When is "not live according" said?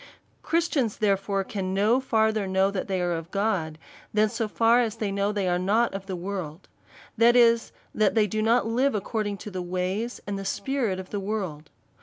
8.41-9.37